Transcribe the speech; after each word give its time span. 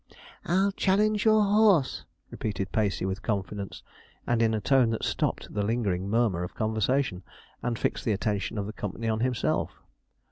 'I'll 0.47 0.71
challenge 0.71 1.25
your 1.25 1.43
horse,' 1.43 2.05
repeated 2.31 2.71
Pacey 2.71 3.05
with 3.05 3.21
confidence, 3.21 3.83
and 4.25 4.41
in 4.41 4.55
a 4.55 4.59
tone 4.59 4.89
that 4.89 5.03
stopped 5.05 5.53
the 5.53 5.61
lingering 5.61 6.09
murmur 6.09 6.41
of 6.41 6.55
conversation, 6.55 7.21
and 7.61 7.77
fixed 7.77 8.03
the 8.03 8.11
attention 8.11 8.57
of 8.57 8.65
the 8.65 8.73
company 8.73 9.07
on 9.07 9.19
himself. 9.19 9.75